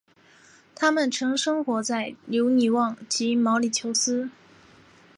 [0.73, 4.31] 它们曾生活在留尼旺及毛里裘斯。